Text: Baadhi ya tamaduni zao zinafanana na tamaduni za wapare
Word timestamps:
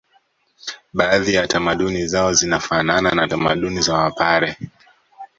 Baadhi 0.93 1.33
ya 1.33 1.47
tamaduni 1.47 2.07
zao 2.07 2.33
zinafanana 2.33 3.11
na 3.11 3.27
tamaduni 3.27 3.81
za 3.81 3.93
wapare 3.93 4.57